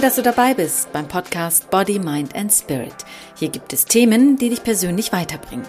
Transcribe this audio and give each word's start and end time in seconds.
Toll, 0.00 0.06
dass 0.06 0.16
du 0.16 0.22
dabei 0.22 0.54
bist 0.54 0.90
beim 0.94 1.06
Podcast 1.06 1.68
Body, 1.68 1.98
Mind 1.98 2.34
and 2.34 2.50
Spirit. 2.50 2.94
Hier 3.36 3.50
gibt 3.50 3.74
es 3.74 3.84
Themen, 3.84 4.38
die 4.38 4.48
dich 4.48 4.64
persönlich 4.64 5.12
weiterbringen. 5.12 5.66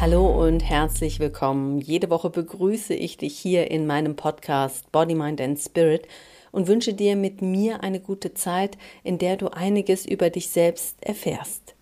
Hallo 0.00 0.46
und 0.46 0.60
herzlich 0.60 1.20
willkommen. 1.20 1.82
Jede 1.82 2.08
Woche 2.08 2.30
begrüße 2.30 2.94
ich 2.94 3.18
dich 3.18 3.38
hier 3.38 3.70
in 3.70 3.86
meinem 3.86 4.16
Podcast 4.16 4.90
Body, 4.90 5.14
Mind 5.14 5.38
and 5.38 5.60
Spirit 5.60 6.08
und 6.50 6.66
wünsche 6.66 6.94
dir 6.94 7.14
mit 7.14 7.42
mir 7.42 7.82
eine 7.82 8.00
gute 8.00 8.32
Zeit, 8.32 8.78
in 9.04 9.18
der 9.18 9.36
du 9.36 9.48
einiges 9.48 10.06
über 10.06 10.30
dich 10.30 10.48
selbst 10.48 10.96
erfährst. 11.02 11.74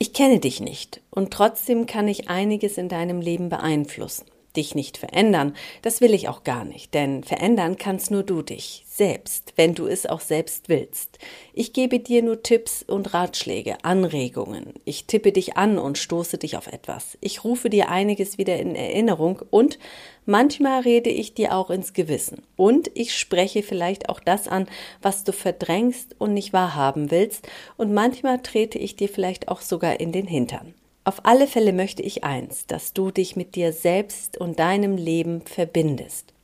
Ich 0.00 0.12
kenne 0.12 0.40
dich 0.40 0.60
nicht 0.60 1.02
und 1.10 1.32
trotzdem 1.32 1.86
kann 1.86 2.08
ich 2.08 2.28
einiges 2.28 2.78
in 2.78 2.88
deinem 2.88 3.20
Leben 3.20 3.48
beeinflussen 3.48 4.24
dich 4.58 4.74
nicht 4.74 4.98
verändern. 4.98 5.54
Das 5.80 6.02
will 6.02 6.12
ich 6.12 6.28
auch 6.28 6.44
gar 6.44 6.64
nicht, 6.64 6.92
denn 6.92 7.24
verändern 7.24 7.78
kannst 7.78 8.10
nur 8.10 8.24
du 8.24 8.42
dich 8.42 8.84
selbst, 8.86 9.52
wenn 9.54 9.74
du 9.74 9.86
es 9.86 10.04
auch 10.04 10.20
selbst 10.20 10.68
willst. 10.68 11.18
Ich 11.54 11.72
gebe 11.72 12.00
dir 12.00 12.22
nur 12.22 12.42
Tipps 12.42 12.82
und 12.82 13.14
Ratschläge, 13.14 13.76
Anregungen. 13.84 14.74
Ich 14.84 15.06
tippe 15.06 15.30
dich 15.30 15.56
an 15.56 15.78
und 15.78 15.96
stoße 15.96 16.36
dich 16.36 16.56
auf 16.56 16.66
etwas. 16.66 17.16
Ich 17.20 17.44
rufe 17.44 17.70
dir 17.70 17.88
einiges 17.88 18.36
wieder 18.36 18.58
in 18.58 18.74
Erinnerung 18.74 19.40
und 19.50 19.78
manchmal 20.26 20.80
rede 20.80 21.10
ich 21.10 21.34
dir 21.34 21.54
auch 21.54 21.70
ins 21.70 21.92
Gewissen. 21.92 22.42
Und 22.56 22.90
ich 22.94 23.16
spreche 23.16 23.62
vielleicht 23.62 24.08
auch 24.08 24.18
das 24.18 24.48
an, 24.48 24.66
was 25.00 25.22
du 25.22 25.32
verdrängst 25.32 26.16
und 26.18 26.34
nicht 26.34 26.52
wahrhaben 26.52 27.12
willst. 27.12 27.48
Und 27.76 27.94
manchmal 27.94 28.42
trete 28.42 28.78
ich 28.78 28.96
dir 28.96 29.08
vielleicht 29.08 29.46
auch 29.46 29.60
sogar 29.60 30.00
in 30.00 30.10
den 30.10 30.26
Hintern. 30.26 30.74
Auf 31.08 31.24
alle 31.24 31.46
Fälle 31.46 31.72
möchte 31.72 32.02
ich 32.02 32.22
eins, 32.22 32.66
dass 32.66 32.92
du 32.92 33.10
dich 33.10 33.34
mit 33.34 33.54
dir 33.54 33.72
selbst 33.72 34.36
und 34.36 34.58
deinem 34.58 34.98
Leben 34.98 35.40
verbindest. 35.40 36.34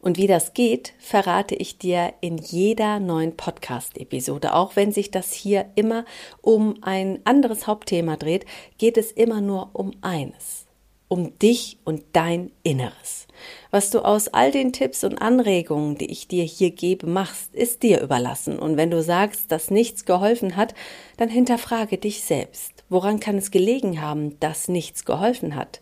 Und 0.00 0.18
wie 0.18 0.26
das 0.26 0.54
geht, 0.54 0.92
verrate 0.98 1.54
ich 1.54 1.78
dir 1.78 2.12
in 2.20 2.36
jeder 2.36 2.98
neuen 2.98 3.36
Podcast-Episode. 3.36 4.54
Auch 4.54 4.74
wenn 4.74 4.90
sich 4.90 5.12
das 5.12 5.32
hier 5.32 5.66
immer 5.76 6.04
um 6.42 6.82
ein 6.82 7.20
anderes 7.22 7.68
Hauptthema 7.68 8.16
dreht, 8.16 8.44
geht 8.76 8.98
es 8.98 9.12
immer 9.12 9.40
nur 9.40 9.70
um 9.72 9.92
eines 10.00 10.66
um 11.06 11.38
dich 11.38 11.78
und 11.84 12.02
dein 12.12 12.50
Inneres. 12.64 13.28
Was 13.70 13.90
du 13.90 14.00
aus 14.00 14.28
all 14.28 14.50
den 14.50 14.72
Tipps 14.72 15.04
und 15.04 15.16
Anregungen, 15.16 15.96
die 15.96 16.10
ich 16.10 16.28
dir 16.28 16.44
hier 16.44 16.70
gebe, 16.70 17.06
machst, 17.06 17.54
ist 17.54 17.82
dir 17.82 18.02
überlassen. 18.02 18.58
Und 18.58 18.76
wenn 18.76 18.90
du 18.90 19.02
sagst, 19.02 19.50
dass 19.50 19.70
nichts 19.70 20.04
geholfen 20.04 20.56
hat, 20.56 20.74
dann 21.16 21.30
hinterfrage 21.30 21.96
dich 21.96 22.24
selbst. 22.24 22.77
Woran 22.88 23.20
kann 23.20 23.36
es 23.36 23.50
gelegen 23.50 24.00
haben, 24.00 24.38
dass 24.40 24.68
nichts 24.68 25.04
geholfen 25.04 25.54
hat? 25.54 25.80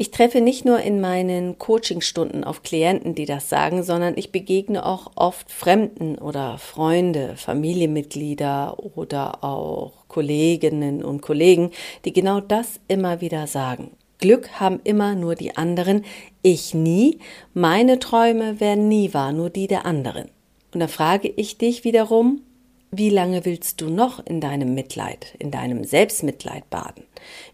Ich 0.00 0.12
treffe 0.12 0.40
nicht 0.40 0.64
nur 0.64 0.78
in 0.80 1.00
meinen 1.00 1.58
Coachingstunden 1.58 2.44
auf 2.44 2.62
Klienten, 2.62 3.16
die 3.16 3.26
das 3.26 3.48
sagen, 3.48 3.82
sondern 3.82 4.16
ich 4.16 4.30
begegne 4.30 4.86
auch 4.86 5.10
oft 5.16 5.50
Fremden 5.50 6.16
oder 6.18 6.56
Freunde, 6.58 7.34
Familienmitglieder 7.36 8.76
oder 8.96 9.42
auch 9.42 10.06
Kolleginnen 10.06 11.02
und 11.02 11.20
Kollegen, 11.20 11.72
die 12.04 12.12
genau 12.12 12.40
das 12.40 12.78
immer 12.86 13.20
wieder 13.20 13.48
sagen. 13.48 13.90
Glück 14.18 14.60
haben 14.60 14.78
immer 14.84 15.16
nur 15.16 15.34
die 15.34 15.56
anderen, 15.56 16.04
ich 16.42 16.74
nie, 16.74 17.18
meine 17.52 17.98
Träume 17.98 18.60
werden 18.60 18.86
nie 18.86 19.12
wahr, 19.14 19.32
nur 19.32 19.50
die 19.50 19.66
der 19.66 19.84
anderen. 19.84 20.28
Und 20.72 20.78
da 20.78 20.86
frage 20.86 21.26
ich 21.28 21.58
dich 21.58 21.82
wiederum, 21.82 22.42
wie 22.90 23.10
lange 23.10 23.44
willst 23.44 23.80
du 23.80 23.90
noch 23.90 24.24
in 24.24 24.40
deinem 24.40 24.74
Mitleid, 24.74 25.34
in 25.38 25.50
deinem 25.50 25.84
Selbstmitleid 25.84 26.70
baden? 26.70 27.04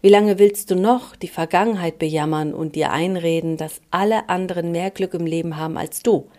Wie 0.01 0.09
lange 0.09 0.39
willst 0.39 0.71
du 0.71 0.75
noch 0.75 1.15
die 1.15 1.27
Vergangenheit 1.27 1.99
bejammern 1.99 2.53
und 2.53 2.75
dir 2.75 2.91
einreden, 2.91 3.57
dass 3.57 3.81
alle 3.91 4.29
anderen 4.29 4.71
mehr 4.71 4.91
Glück 4.91 5.13
im 5.13 5.25
Leben 5.25 5.57
haben 5.57 5.77
als 5.77 6.01
du? 6.01 6.29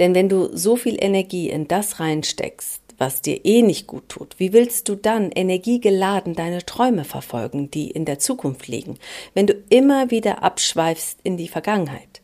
Denn 0.00 0.14
wenn 0.14 0.28
du 0.28 0.56
so 0.56 0.76
viel 0.76 0.96
Energie 1.02 1.48
in 1.48 1.68
das 1.68 2.00
reinsteckst, 2.00 2.82
was 2.98 3.22
dir 3.22 3.44
eh 3.44 3.62
nicht 3.62 3.86
gut 3.86 4.08
tut, 4.08 4.34
wie 4.38 4.52
willst 4.52 4.88
du 4.88 4.94
dann 4.94 5.30
energiegeladen 5.30 6.34
deine 6.34 6.64
Träume 6.66 7.04
verfolgen, 7.04 7.70
die 7.70 7.90
in 7.90 8.04
der 8.04 8.18
Zukunft 8.18 8.66
liegen, 8.68 8.98
wenn 9.32 9.46
du 9.46 9.54
immer 9.70 10.10
wieder 10.10 10.42
abschweifst 10.42 11.18
in 11.22 11.36
die 11.36 11.48
Vergangenheit? 11.48 12.20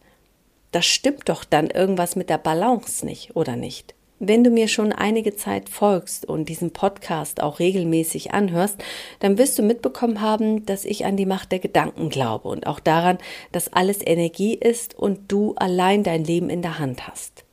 Das 0.72 0.84
stimmt 0.84 1.28
doch 1.28 1.44
dann 1.44 1.70
irgendwas 1.70 2.16
mit 2.16 2.28
der 2.28 2.38
Balance 2.38 3.06
nicht, 3.06 3.34
oder 3.36 3.56
nicht? 3.56 3.95
Wenn 4.19 4.43
du 4.43 4.49
mir 4.49 4.66
schon 4.66 4.93
einige 4.93 5.37
Zeit 5.37 5.69
folgst 5.69 6.25
und 6.25 6.49
diesen 6.49 6.71
Podcast 6.71 7.43
auch 7.43 7.59
regelmäßig 7.59 8.32
anhörst, 8.32 8.77
dann 9.21 9.37
wirst 9.37 9.59
du 9.59 9.62
mitbekommen 9.62 10.22
haben, 10.22 10.65
dass 10.65 10.87
ich 10.87 11.04
an 11.04 11.19
die 11.19 11.27
Macht 11.27 11.53
der 11.53 11.59
Gedanken 11.59 12.09
glaube 12.09 12.49
und 12.49 12.66
auch 12.66 12.81
daran, 12.81 13.19
dass 13.53 13.75
alles 13.75 13.99
Energie 14.00 14.54
ist 14.54 14.99
und 14.99 15.31
du 15.31 15.54
allein 15.56 16.03
dein 16.03 16.25
Leben 16.25 16.49
in 16.49 16.62
der 16.62 16.78
Hand 16.78 17.06
hast. 17.06 17.44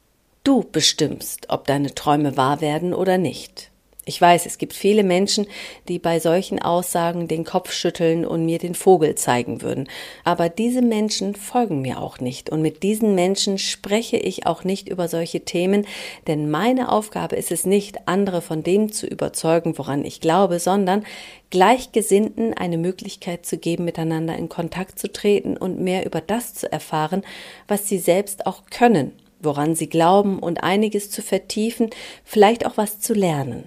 Du 0.46 0.64
bestimmst, 0.64 1.48
ob 1.50 1.68
deine 1.68 1.96
Träume 1.96 2.38
wahr 2.38 2.62
werden 2.62 2.94
oder 2.94 3.18
nicht. 3.18 3.73
Ich 4.06 4.20
weiß, 4.20 4.46
es 4.46 4.58
gibt 4.58 4.74
viele 4.74 5.04
Menschen, 5.04 5.48
die 5.88 5.98
bei 5.98 6.20
solchen 6.20 6.62
Aussagen 6.62 7.30
den 7.30 7.46
Kopf 7.46 7.72
schütteln 7.72 8.26
und 8.26 8.46
mir 8.46 8.58
den 8.58 8.76
Vogel 8.76 9.16
zeigen 9.16 9.62
würden. 9.62 9.88
Aber 10.26 10.50
diese 10.50 10.82
Menschen 10.82 11.36
folgen 11.36 11.82
mir 11.82 12.02
auch 12.02 12.20
nicht. 12.20 12.50
Und 12.50 12.62
mit 12.62 12.84
diesen 12.84 13.16
Menschen 13.16 13.58
spreche 13.58 14.18
ich 14.18 14.46
auch 14.46 14.66
nicht 14.66 14.90
über 14.90 15.08
solche 15.08 15.46
Themen, 15.46 15.88
denn 16.28 16.52
meine 16.52 16.92
Aufgabe 16.92 17.38
ist 17.38 17.50
es 17.50 17.66
nicht, 17.66 18.06
andere 18.10 18.42
von 18.42 18.62
dem 18.62 18.92
zu 18.92 19.08
überzeugen, 19.08 19.78
woran 19.78 20.04
ich 20.04 20.20
glaube, 20.20 20.60
sondern 20.60 21.06
Gleichgesinnten 21.50 22.54
eine 22.54 22.78
Möglichkeit 22.78 23.46
zu 23.46 23.58
geben, 23.58 23.86
miteinander 23.86 24.36
in 24.36 24.50
Kontakt 24.50 25.00
zu 25.00 25.14
treten 25.14 25.56
und 25.56 25.80
mehr 25.80 26.06
über 26.06 26.20
das 26.20 26.54
zu 26.54 26.70
erfahren, 26.70 27.24
was 27.70 27.88
sie 27.88 28.00
selbst 28.00 28.48
auch 28.48 28.64
können 28.70 29.14
woran 29.46 29.76
sie 29.76 29.90
glauben 29.90 30.40
und 30.40 30.64
einiges 30.64 31.12
zu 31.12 31.22
vertiefen, 31.22 31.90
vielleicht 32.24 32.66
auch 32.66 32.78
was 32.78 33.02
zu 33.02 33.14
lernen. 33.14 33.66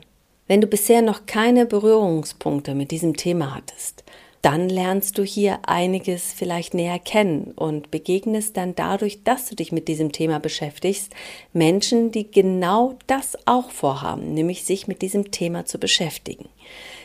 Wenn 0.49 0.61
du 0.61 0.69
bisher 0.69 1.03
noch 1.03 1.27
keine 1.27 1.67
Berührungspunkte 1.67 2.75
mit 2.75 2.93
diesem 2.93 3.17
Thema 3.17 3.55
hattest, 3.57 4.05
dann 4.43 4.69
lernst 4.69 5.19
du 5.19 5.25
hier 5.25 5.59
einiges 5.67 6.33
vielleicht 6.33 6.73
näher 6.73 7.01
kennen 7.01 7.53
und 7.57 7.91
begegnest 7.91 8.57
dann 8.57 8.77
dadurch, 8.77 9.25
dass 9.25 9.49
du 9.49 9.57
dich 9.57 9.73
mit 9.73 9.89
diesem 9.89 10.13
Thema 10.13 10.39
beschäftigst, 10.39 11.13
Menschen, 11.53 12.13
die 12.13 12.31
genau 12.31 12.97
das 13.09 13.37
auch 13.45 13.71
vorhaben, 13.71 14.35
nämlich 14.35 14.63
sich 14.63 14.87
mit 14.87 15.03
diesem 15.03 15.33
Thema 15.33 15.65
zu 15.65 15.81
beschäftigen. 15.81 16.49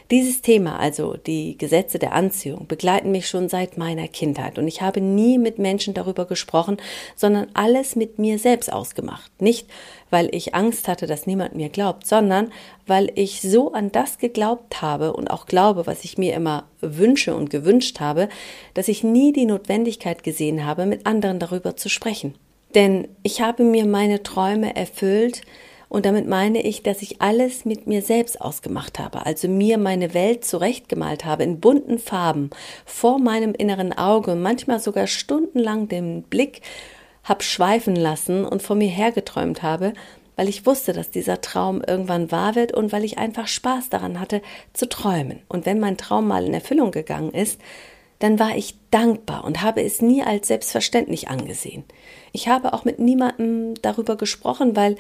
Dieses 0.10 0.42
Thema, 0.42 0.80
also 0.80 1.16
die 1.16 1.58
Gesetze 1.58 2.00
der 2.00 2.14
Anziehung, 2.14 2.68
begleiten 2.68 3.12
mich 3.12 3.28
schon 3.28 3.50
seit 3.50 3.78
meiner 3.78 4.08
Kindheit 4.08 4.58
und 4.58 4.68
ich 4.68 4.82
habe 4.82 5.00
nie 5.02 5.38
mit 5.38 5.60
Menschen 5.60 5.94
darüber 5.94 6.26
gesprochen, 6.26 6.78
sondern 7.16 7.48
alles 7.54 7.96
mit 7.96 8.20
mir 8.20 8.40
selbst 8.40 8.72
ausgemacht. 8.72 9.32
Nicht, 9.40 9.68
weil 10.10 10.34
ich 10.34 10.56
Angst 10.56 10.88
hatte, 10.88 11.08
dass 11.08 11.28
niemand 11.28 11.56
mir 11.56 11.70
glaubt, 11.70 12.06
sondern 12.08 12.52
weil 12.88 13.12
ich 13.16 13.42
so 13.42 13.72
an 13.74 13.92
das 13.92 14.18
geglaubt 14.18 14.82
habe 14.82 15.14
und 15.14 15.30
auch 15.30 15.46
glaube, 15.46 15.88
was 15.88 16.04
ich 16.04 16.18
mir 16.18 16.34
immer 16.34 16.66
wünsche 16.82 17.36
und 17.36 17.50
gewünscht 17.50 18.00
habe, 18.00 18.28
dass 18.74 18.88
ich 18.88 19.04
nie 19.04 19.32
die 19.32 19.46
Notwendigkeit 19.46 20.24
gesehen 20.24 20.66
habe, 20.66 20.86
mit 20.86 21.06
anderen 21.06 21.40
darüber 21.40 21.76
zu 21.78 21.90
sprechen. 21.90 22.36
Denn 22.76 23.08
ich 23.24 23.42
habe 23.42 23.64
mir 23.64 23.86
meine 23.86 24.24
Träume 24.24 24.76
erfüllt, 24.76 25.42
und 25.92 26.06
damit 26.06 26.26
meine 26.26 26.62
ich, 26.62 26.84
dass 26.84 27.02
ich 27.02 27.22
alles 27.22 27.66
mit 27.66 27.86
mir 27.86 28.02
selbst 28.02 28.40
ausgemacht 28.40 28.98
habe, 28.98 29.26
also 29.26 29.50
mir 29.50 29.78
meine 29.78 30.14
Welt 30.14 30.46
zurechtgemalt 30.46 31.26
habe 31.26 31.44
in 31.44 31.60
bunten 31.60 32.00
Farben 32.00 32.50
vor 32.86 33.20
meinem 33.20 33.54
inneren 33.54 33.92
Auge, 33.92 34.36
manchmal 34.36 34.80
sogar 34.80 35.08
stundenlang 35.08 35.90
den 35.90 36.24
Blick 36.24 36.62
hab 37.26 37.44
schweifen 37.44 37.98
lassen 37.98 38.46
und 38.46 38.62
vor 38.62 38.78
mir 38.78 38.88
hergeträumt 38.88 39.64
habe, 39.64 39.92
weil 40.38 40.48
ich 40.48 40.66
wusste, 40.66 40.94
dass 40.94 41.10
dieser 41.10 41.42
Traum 41.42 41.84
irgendwann 41.86 42.32
wahr 42.32 42.56
wird 42.56 42.74
und 42.74 42.94
weil 42.94 43.04
ich 43.04 43.18
einfach 43.18 43.50
Spaß 43.50 43.90
daran 43.90 44.22
hatte, 44.22 44.42
zu 44.72 44.88
träumen. 44.88 45.42
Und 45.50 45.66
wenn 45.66 45.82
mein 45.82 45.98
Traum 45.98 46.26
mal 46.26 46.46
in 46.46 46.54
Erfüllung 46.54 46.92
gegangen 46.92 47.32
ist, 47.32 47.60
dann 48.20 48.40
war 48.40 48.56
ich 48.56 48.76
dankbar 48.92 49.44
und 49.44 49.62
habe 49.62 49.84
es 49.84 50.02
nie 50.02 50.24
als 50.24 50.48
selbstverständlich 50.48 51.28
angesehen. 51.28 51.84
Ich 52.32 52.48
habe 52.48 52.74
auch 52.74 52.86
mit 52.86 53.00
niemandem 53.00 53.74
darüber 53.82 54.16
gesprochen, 54.16 54.76
weil 54.76 54.96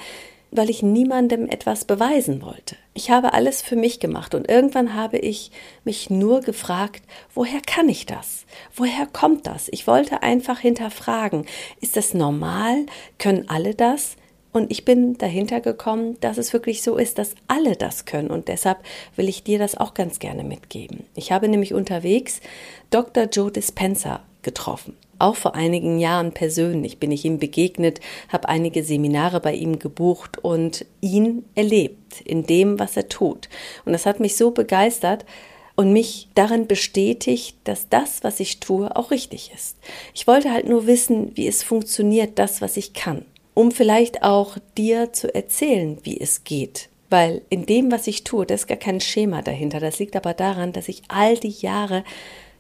weil 0.52 0.70
ich 0.70 0.84
niemandem 0.84 1.48
etwas 1.48 1.86
beweisen 1.86 2.42
wollte. 2.42 2.76
Ich 2.94 3.10
habe 3.10 3.34
alles 3.34 3.62
für 3.62 3.78
mich 3.78 4.00
gemacht 4.00 4.36
und 4.36 4.50
irgendwann 4.50 4.94
habe 4.94 5.18
ich 5.18 5.52
mich 5.86 6.10
nur 6.10 6.42
gefragt, 6.42 7.04
woher 7.34 7.62
kann 7.62 7.88
ich 7.88 8.06
das? 8.06 8.46
Woher 8.76 9.06
kommt 9.06 9.48
das? 9.48 9.70
Ich 9.72 9.88
wollte 9.88 10.24
einfach 10.24 10.60
hinterfragen, 10.60 11.46
ist 11.80 11.96
das 11.96 12.14
normal? 12.14 12.86
Können 13.18 13.50
alle 13.50 13.74
das? 13.74 14.18
Und 14.54 14.70
ich 14.70 14.84
bin 14.84 15.18
dahinter 15.18 15.62
gekommen, 15.62 16.18
dass 16.20 16.38
es 16.38 16.52
wirklich 16.52 16.84
so 16.84 16.98
ist, 16.98 17.18
dass 17.18 17.36
alle 17.48 17.78
das 17.78 18.04
können. 18.04 18.30
Und 18.30 18.50
deshalb 18.50 18.80
will 19.16 19.30
ich 19.30 19.44
dir 19.44 19.60
das 19.60 19.78
auch 19.78 19.94
ganz 19.94 20.20
gerne 20.20 20.44
mitgeben. 20.44 21.06
Ich 21.16 21.32
habe 21.32 21.48
nämlich 21.48 21.74
unterwegs 21.74 22.42
Dr. 22.90 23.26
Joe 23.32 23.50
Dispenza 23.50 24.22
getroffen. 24.42 24.98
Auch 25.22 25.36
vor 25.36 25.56
einigen 25.56 26.00
Jahren 26.00 26.32
persönlich 26.32 26.98
bin 26.98 27.12
ich 27.12 27.26
ihm 27.26 27.38
begegnet, 27.38 28.00
habe 28.30 28.50
einige 28.50 28.84
Seminare 28.84 29.40
bei 29.40 29.54
ihm 29.54 29.80
gebucht 29.80 30.44
und 30.44 30.86
ihn 31.00 31.46
erlebt 31.56 32.22
in 32.22 32.46
dem, 32.46 32.80
was 32.80 32.98
er 32.98 33.08
tut. 33.08 33.48
Und 33.86 33.94
das 33.94 34.06
hat 34.06 34.20
mich 34.20 34.36
so 34.36 34.52
begeistert, 34.52 35.26
und 35.76 35.94
mich 35.94 36.28
darin 36.36 36.68
bestätigt, 36.68 37.56
dass 37.64 37.88
das, 37.90 38.24
was 38.24 38.40
ich 38.40 38.60
tue, 38.60 38.96
auch 38.96 39.10
richtig 39.10 39.52
ist. 39.56 39.78
Ich 40.14 40.28
wollte 40.28 40.52
halt 40.52 40.68
nur 40.68 40.86
wissen, 40.86 41.32
wie 41.36 41.48
es 41.48 41.64
funktioniert, 41.64 42.38
das, 42.38 42.62
was 42.62 42.78
ich 42.78 42.94
kann. 42.94 43.26
um 43.54 43.72
vielleicht 43.72 44.24
auch 44.24 44.58
dir 44.78 45.12
zu 45.14 45.34
erzählen, 45.34 45.98
wie 46.04 46.20
es 46.20 46.44
geht. 46.44 46.90
Weil 47.10 47.42
in 47.50 47.66
dem, 47.66 47.92
was 47.92 48.08
ich 48.08 48.24
tue, 48.24 48.46
da 48.46 48.54
ist 48.56 48.68
gar 48.68 48.78
kein 48.78 49.02
Schema 49.02 49.42
dahinter. 49.42 49.80
Das 49.82 50.00
liegt 50.00 50.16
aber 50.16 50.34
daran, 50.34 50.72
dass 50.72 50.88
ich 50.88 51.04
all 51.10 51.38
die 51.38 51.50
Jahre 51.50 52.04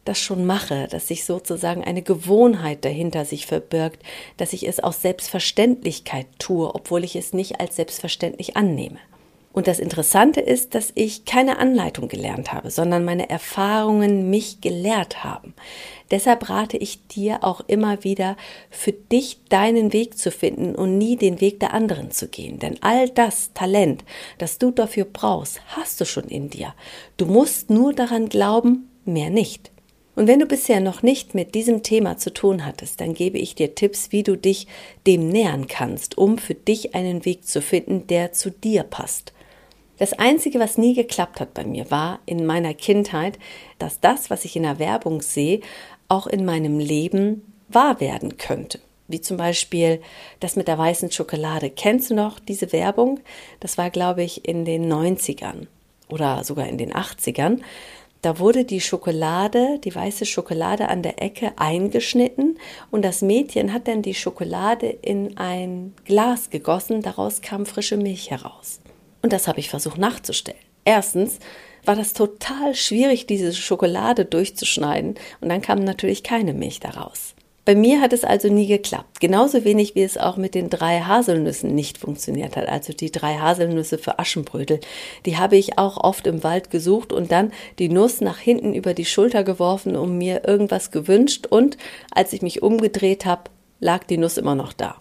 das 0.06 0.19
schon 0.19 0.45
mache, 0.45 0.88
dass 0.88 1.07
sich 1.07 1.25
sozusagen 1.25 1.83
eine 1.83 2.01
Gewohnheit 2.01 2.83
dahinter 2.86 3.25
sich 3.25 3.45
verbirgt, 3.45 4.01
dass 4.38 4.53
ich 4.53 4.68
es 4.68 4.80
aus 4.80 5.01
Selbstverständlichkeit 5.01 6.27
tue, 6.39 6.74
obwohl 6.74 7.03
ich 7.03 7.15
es 7.15 7.33
nicht 7.33 7.59
als 7.59 7.75
selbstverständlich 7.75 8.57
annehme. 8.57 8.98
Und 9.53 9.68
das 9.68 9.80
Interessante 9.80 10.39
ist, 10.39 10.75
dass 10.75 10.94
ich 10.95 11.25
keine 11.25 11.59
Anleitung 11.59 12.07
gelernt 12.07 12.53
habe, 12.53 12.71
sondern 12.71 13.03
meine 13.03 13.30
Erfahrungen 13.30 14.30
mich 14.30 14.62
gelehrt 14.62 15.25
haben. 15.25 15.53
Deshalb 16.09 16.50
rate 16.50 16.77
ich 16.77 17.06
dir 17.07 17.44
auch 17.44 17.62
immer 17.68 18.03
wieder, 18.06 18.38
für 18.69 18.94
dich 18.94 19.39
deinen 19.50 19.92
Weg 19.92 20.18
zu 20.18 20.31
finden 20.31 20.74
und 20.75 20.98
nie 20.98 21.18
den 21.18 21.42
Weg 21.42 21.59
der 21.59 21.74
anderen 21.74 22.12
zu 22.12 22.30
gehen. 22.30 22.59
Denn 22.59 22.81
all 22.81 23.09
das 23.09 23.51
Talent, 23.53 24.06
das 24.38 24.57
du 24.57 24.71
dafür 24.71 25.06
brauchst, 25.06 25.62
hast 25.75 26.00
du 26.00 26.06
schon 26.06 26.25
in 26.25 26.50
dir. 26.50 26.74
Du 27.18 27.25
musst 27.25 27.69
nur 27.69 27.94
daran 27.94 28.30
glauben, 28.30 28.89
mehr 29.03 29.30
nicht. 29.30 29.71
Und 30.16 30.28
wenn 30.28 30.40
du 30.40 30.46
bisher 30.46 30.81
noch 30.81 31.04
nicht 31.04 31.36
mit 31.36 31.56
diesem 31.56 31.84
Thema 31.84 32.18
zu 32.18 32.34
tun 32.34 32.66
hattest, 32.66 33.00
dann 33.00 33.13
gebe 33.13 33.38
ich 33.38 33.56
dir 33.56 33.75
Tipps, 33.75 34.12
wie 34.12 34.24
du 34.24 34.36
dich 34.36 34.68
dem 35.08 35.30
nähern 35.30 35.68
kannst, 35.68 36.18
um 36.18 36.38
für 36.38 36.56
dich 36.56 36.96
einen 36.96 37.24
Weg 37.24 37.48
zu 37.48 37.62
finden, 37.62 38.08
der 38.08 38.34
zu 38.34 38.52
dir 38.52 38.84
passt. 38.84 39.34
Das 39.98 40.13
Einzige, 40.13 40.60
was 40.60 40.78
nie 40.78 40.96
geklappt 40.96 41.40
hat 41.40 41.54
bei 41.54 41.63
mir, 41.63 41.92
war 41.92 42.19
in 42.25 42.46
meiner 42.46 42.74
Kindheit, 42.74 43.38
dass 43.78 44.00
das, 44.00 44.30
was 44.30 44.46
ich 44.46 44.56
in 44.56 44.63
der 44.63 44.80
Werbung 44.80 45.22
sehe, 45.22 45.62
auch 46.08 46.28
in 46.28 46.44
meinem 46.44 46.80
Leben 46.80 47.54
wahr 47.69 48.00
werden 48.02 48.38
könnte. 48.38 48.80
Wie 49.08 49.22
zum 49.22 49.38
Beispiel 49.38 50.02
das 50.40 50.56
mit 50.56 50.68
der 50.68 50.78
weißen 50.78 51.12
Schokolade. 51.12 51.69
Kennst 51.69 52.10
du 52.10 52.16
noch 52.16 52.40
diese 52.40 52.74
Werbung? 52.74 53.19
Das 53.60 53.78
war, 53.78 53.90
glaube 53.90 54.24
ich, 54.24 54.48
in 54.48 54.66
den 54.66 54.92
90ern 54.92 55.68
oder 56.10 56.44
sogar 56.44 56.68
in 56.68 56.78
den 56.78 56.94
80ern. 56.94 57.60
Da 58.21 58.38
wurde 58.38 58.65
die 58.65 58.81
Schokolade, 58.81 59.79
die 59.83 59.95
weiße 59.95 60.27
Schokolade 60.27 60.89
an 60.89 61.01
der 61.01 61.21
Ecke 61.23 61.53
eingeschnitten 61.56 62.59
und 62.91 63.03
das 63.03 63.23
Mädchen 63.23 63.73
hat 63.73 63.88
dann 63.88 64.03
die 64.03 64.13
Schokolade 64.13 64.88
in 64.88 65.38
ein 65.38 65.94
Glas 66.06 66.51
gegossen, 66.51 67.01
daraus 67.01 67.41
kam 67.41 67.65
frische 67.65 67.97
Milch 67.97 68.29
heraus. 68.29 68.79
Und 69.23 69.33
das 69.33 69.47
habe 69.47 69.59
ich 69.59 69.69
versucht 69.69 69.97
nachzustellen. 69.97 70.59
Erstens 70.85 71.39
war 71.83 71.95
das 71.95 72.13
total 72.13 72.75
schwierig, 72.75 73.25
diese 73.25 73.53
Schokolade 73.53 74.25
durchzuschneiden 74.25 75.15
und 75.39 75.50
dann 75.50 75.63
kam 75.63 75.79
natürlich 75.83 76.21
keine 76.21 76.53
Milch 76.53 76.79
daraus. 76.79 77.33
Bei 77.63 77.75
mir 77.75 78.02
hat 78.02 78.12
es 78.12 78.24
also 78.24 78.48
nie 78.48 78.66
geklappt. 78.66 79.19
Genauso 79.19 79.63
wenig 79.63 79.94
wie 79.94 80.02
es 80.02 80.18
auch 80.18 80.36
mit 80.36 80.56
den 80.56 80.72
drei 80.72 81.02
Haselnüssen 81.02 81.75
nicht 81.75 82.00
funktioniert 82.00 82.56
hat. 82.56 82.68
Also 82.68 82.92
die 82.92 83.12
drei 83.12 83.36
Haselnüsse 83.36 84.00
für 84.00 84.18
Aschenbrödel. 84.18 84.80
Die 85.28 85.38
habe 85.38 85.58
ich 85.58 85.78
auch 85.78 85.98
oft 85.98 86.25
im 86.25 86.44
Wald 86.44 86.72
gesucht 86.72 87.13
und 87.13 87.31
dann 87.31 87.52
die 87.78 87.90
Nuss 87.90 88.19
nach 88.19 88.40
hinten 88.40 88.74
über 88.74 88.96
die 88.96 89.06
Schulter 89.06 89.44
geworfen 89.44 89.96
und 89.96 90.18
mir 90.18 90.48
irgendwas 90.48 90.90
gewünscht. 90.90 91.46
Und 91.46 91.78
als 92.10 92.34
ich 92.34 92.42
mich 92.42 92.63
umgedreht 92.63 93.25
habe, 93.25 93.52
lag 93.80 94.06
die 94.06 94.18
Nuss 94.18 94.38
immer 94.38 94.56
noch 94.56 94.74
da. 94.74 94.98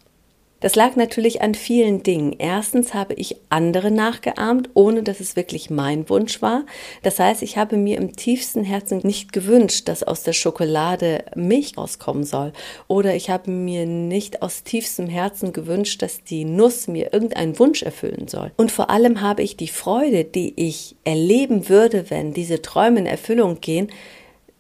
Das 0.61 0.77
lag 0.77 0.95
natürlich 0.95 1.41
an 1.41 1.55
vielen 1.55 2.03
Dingen. 2.03 2.35
Erstens 2.39 2.93
habe 2.93 3.15
ich 3.15 3.37
andere 3.49 3.91
nachgeahmt, 3.91 4.69
ohne 4.75 5.03
dass 5.03 5.21
es 5.21 5.35
wirklich 5.35 5.71
mein 5.71 6.09
Wunsch 6.11 6.43
war. 6.43 6.67
Das 7.03 7.19
heißt, 7.19 7.43
ich 7.43 7.57
habe 7.57 7.79
mir 7.79 7.97
im 7.97 8.15
tiefsten 8.15 8.63
Herzen 8.63 9.01
nicht 9.03 9.33
gewünscht, 9.33 9.89
dass 9.89 10.03
aus 10.03 10.23
der 10.23 10.35
Schokolade 10.35 11.25
Milch 11.35 11.79
rauskommen 11.79 12.25
soll. 12.25 12.53
Oder 12.89 13.15
ich 13.15 13.31
habe 13.31 13.51
mir 13.51 13.87
nicht 13.87 14.43
aus 14.43 14.63
tiefstem 14.63 15.09
Herzen 15.09 15.55
gewünscht, 15.55 16.03
dass 16.03 16.25
die 16.25 16.45
Nuss 16.45 16.89
mir 16.89 17.15
irgendeinen 17.15 17.59
Wunsch 17.59 17.83
erfüllen 17.83 18.29
soll. 18.29 18.53
Und 18.59 18.71
vor 18.71 18.91
allem 18.91 19.23
habe 19.23 19.43
ich 19.43 19.57
die 19.57 19.69
Freude, 19.69 20.25
die 20.25 20.53
ich 20.57 20.95
erleben 21.05 21.71
würde, 21.71 22.11
wenn 22.11 22.35
diese 22.35 22.61
Träume 22.61 23.01
in 23.01 23.07
Erfüllung 23.07 23.63
gehen, 23.63 23.91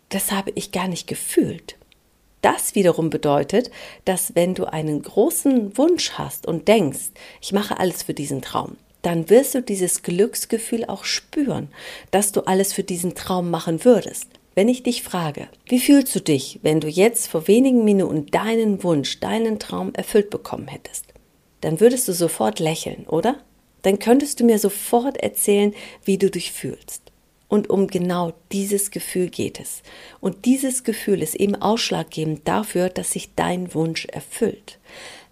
das 0.08 0.32
habe 0.32 0.50
ich 0.55 0.73
gar 0.73 0.88
nicht 0.88 1.06
gefühlt. 1.06 1.76
Das 2.42 2.75
wiederum 2.75 3.10
bedeutet, 3.10 3.70
dass 4.04 4.34
wenn 4.34 4.54
du 4.54 4.64
einen 4.64 5.02
großen 5.02 5.76
Wunsch 5.76 6.12
hast 6.12 6.46
und 6.46 6.69
denkst, 6.69 7.10
ich 7.40 7.52
mache 7.52 7.78
alles 7.78 8.02
für 8.02 8.14
diesen 8.14 8.40
Traum, 8.40 8.76
dann 9.02 9.31
wirst 9.31 9.54
du 9.54 9.62
dieses 9.62 10.02
Glücksgefühl 10.02 10.84
auch 10.87 11.04
spüren, 11.04 11.69
dass 12.10 12.32
du 12.32 12.42
alles 12.42 12.72
für 12.72 12.82
diesen 12.82 13.14
Traum 13.14 13.50
machen 13.50 13.84
würdest. 13.84 14.28
Wenn 14.54 14.69
ich 14.69 14.82
dich 14.82 15.02
frage, 15.02 15.48
wie 15.66 15.81
fühlst 15.81 16.14
du 16.14 16.20
dich, 16.20 16.58
wenn 16.62 16.81
du 16.81 16.88
jetzt 16.88 17.28
vor 17.28 17.46
wenigen 17.46 17.84
Minuten 17.84 18.26
deinen 18.26 18.82
Wunsch, 18.82 19.20
deinen 19.20 19.58
Traum 19.58 19.94
erfüllt 19.94 20.28
bekommen 20.31 20.69
hättest? 20.69 21.06
Dann 21.60 21.81
würdest 21.81 22.08
du 22.08 22.12
sofort 22.12 22.58
lächeln, 22.58 23.06
oder? 23.06 23.37
Dann 23.82 23.98
könntest 23.98 24.40
du 24.40 24.44
mir 24.44 24.58
sofort 24.58 25.19
erzählen, 25.19 25.75
wie 26.04 26.19
du 26.19 26.31
dich 26.31 26.52
fühlst. 26.52 27.02
Und 27.50 27.69
um 27.69 27.88
genau 27.88 28.32
dieses 28.52 28.93
Gefühl 28.93 29.29
geht 29.29 29.58
es. 29.58 29.82
Und 30.20 30.44
dieses 30.44 30.85
Gefühl 30.85 31.20
ist 31.20 31.35
eben 31.35 31.56
ausschlaggebend 31.56 32.47
dafür, 32.47 32.88
dass 32.88 33.11
sich 33.11 33.35
dein 33.35 33.75
Wunsch 33.75 34.06
erfüllt. 34.06 34.79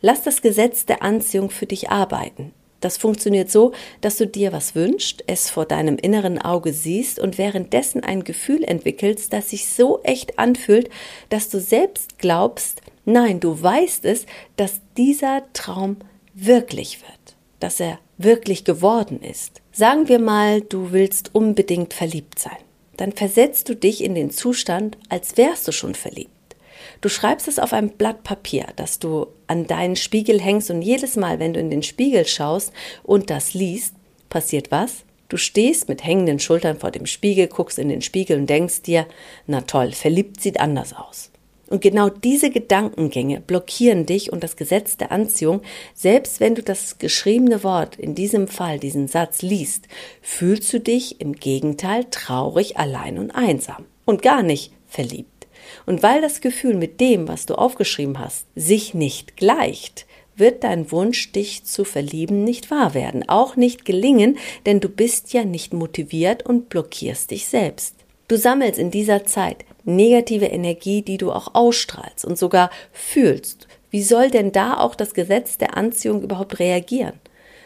Lass 0.01 0.25
das 0.25 0.43
Gesetz 0.43 0.85
der 0.85 1.03
Anziehung 1.03 1.49
für 1.49 1.67
dich 1.67 1.91
arbeiten. 1.91 2.53
Das 2.81 2.97
funktioniert 2.97 3.51
so, 3.51 3.73
dass 4.01 4.17
du 4.17 4.27
dir 4.27 4.53
was 4.53 4.75
wünschst, 4.75 5.23
es 5.29 5.49
vor 5.49 5.65
deinem 5.65 5.97
inneren 5.97 6.41
Auge 6.41 6.73
siehst 6.73 7.21
und 7.21 7.39
währenddessen 7.39 8.03
ein 8.03 8.25
Gefühl 8.25 8.65
entwickelst, 8.65 9.33
das 9.33 9.51
sich 9.51 9.69
so 9.69 10.01
echt 10.03 10.41
anfühlt, 10.41 10.91
dass 11.29 11.49
du 11.49 11.61
selbst 11.61 12.19
glaubst, 12.19 12.83
nein, 13.05 13.39
du 13.39 13.63
weißt 13.63 14.05
es, 14.05 14.27
dass 14.57 14.81
dieser 14.97 15.45
Traum 15.53 15.99
wirklich 16.35 17.01
wird, 17.01 17.37
dass 17.61 17.79
er 17.79 18.01
wirklich 18.17 18.65
geworden 18.65 19.23
ist. 19.23 19.63
Sagen 19.79 20.09
wir 20.09 20.19
mal, 20.19 20.61
du 20.61 20.91
willst 20.91 21.37
unbedingt 21.37 21.95
verliebt 21.95 22.41
sein. 22.41 22.57
Dann 22.97 23.13
versetzt 23.13 23.69
du 23.69 23.77
dich 23.77 24.03
in 24.03 24.17
den 24.17 24.33
Zustand, 24.33 24.99
als 25.09 25.37
wärst 25.37 25.69
du 25.69 25.71
schon 25.71 25.95
verliebt. 25.95 26.57
Du 27.01 27.09
schreibst 27.09 27.47
es 27.47 27.61
auf 27.61 27.73
ein 27.73 27.91
Blatt 27.91 28.25
Papier, 28.25 28.67
das 28.75 28.99
du 28.99 29.29
an 29.47 29.69
deinen 29.69 29.95
Spiegel 29.95 30.41
hängst 30.41 30.73
und 30.73 30.83
jedes 30.83 31.15
Mal, 31.15 31.39
wenn 31.39 31.53
du 31.53 31.61
in 31.61 31.71
den 31.71 31.85
Spiegel 31.85 32.27
schaust 32.27 32.73
und 33.05 33.31
das 33.31 33.55
liest, 33.55 33.95
passiert 34.29 34.73
was? 34.73 35.05
Du 35.29 35.37
stehst 35.37 35.89
mit 35.89 36.03
hängenden 36.03 36.41
Schultern 36.41 36.81
vor 36.81 36.91
dem 36.91 37.07
Spiegel, 37.07 37.47
guckst 37.47 37.79
in 37.79 37.89
den 37.89 38.03
Spiegel 38.03 38.37
und 38.37 38.51
denkst 38.51 38.83
dir, 38.83 39.07
na 39.47 39.61
toll, 39.61 39.93
verliebt 39.93 40.41
sieht 40.41 40.59
anders 40.59 40.93
aus. 40.93 41.31
Und 41.69 41.83
genau 41.83 42.09
diese 42.09 42.51
Gedankengänge 42.51 43.41
blockieren 43.41 44.07
dich 44.07 44.33
und 44.33 44.43
das 44.43 44.57
Gesetz 44.57 44.97
der 44.97 45.13
Anziehung. 45.13 45.61
Selbst 45.95 46.41
wenn 46.41 46.55
du 46.55 46.63
das 46.63 46.99
geschriebene 46.99 47.63
Wort, 47.63 47.97
in 47.97 48.15
diesem 48.15 48.49
Fall 48.49 48.79
diesen 48.79 49.07
Satz 49.07 49.43
liest, 49.43 49.87
fühlst 50.23 50.73
du 50.73 50.81
dich 50.81 51.21
im 51.21 51.35
Gegenteil 51.35 52.07
traurig, 52.11 52.79
allein 52.79 53.19
und 53.19 53.33
einsam 53.33 53.85
und 54.07 54.23
gar 54.23 54.43
nicht 54.43 54.73
verliebt. 54.87 55.47
Und 55.85 56.03
weil 56.03 56.23
das 56.23 56.41
Gefühl 56.41 56.75
mit 56.75 57.01
dem, 57.01 57.29
was 57.29 57.45
du 57.45 57.55
aufgeschrieben 57.55 58.19
hast, 58.19 58.47
sich 58.55 58.95
nicht 58.95 59.37
gleicht, 59.37 60.07
wird 60.37 60.65
dein 60.65 60.91
Wunsch, 60.93 61.33
dich 61.33 61.65
zu 61.65 61.85
verlieben, 61.85 62.45
nicht 62.45 62.71
wahr 62.71 62.95
werden, 62.95 63.29
auch 63.29 63.57
nicht 63.57 63.85
gelingen, 63.85 64.39
denn 64.67 64.81
du 64.81 64.89
bist 64.89 65.33
ja 65.33 65.45
nicht 65.45 65.73
motiviert 65.73 66.45
und 66.47 66.69
blockierst 66.69 67.31
dich 67.31 67.47
selbst. 67.47 67.97
Du 68.29 68.37
sammelst 68.37 68.79
in 68.79 68.91
dieser 68.91 69.25
Zeit 69.25 69.65
negative 69.97 70.47
Energie, 70.47 71.03
die 71.03 71.19
du 71.19 71.33
auch 71.33 71.55
ausstrahlst 71.55 72.25
und 72.25 72.39
sogar 72.39 72.71
fühlst. 72.93 73.67
Wie 73.91 74.03
soll 74.03 74.31
denn 74.31 74.53
da 74.53 74.79
auch 74.79 74.95
das 74.95 75.15
Gesetz 75.15 75.59
der 75.59 75.77
Anziehung 75.77 76.23
überhaupt 76.23 76.59
reagieren? 76.59 77.15